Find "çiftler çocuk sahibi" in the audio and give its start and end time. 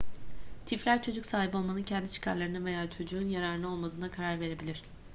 0.65-1.57